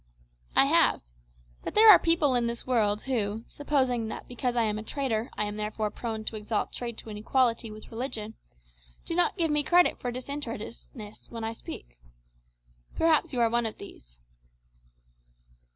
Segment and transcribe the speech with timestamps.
[0.55, 1.01] "I have.
[1.63, 5.29] But there are people in this world who, supposing that because I am a trader
[5.37, 8.33] I am therefore prone to exalt trade to an equality with religion,
[9.05, 11.99] do not give me credit for disinterestedness when I speak.
[12.95, 14.17] Perhaps you are one of these."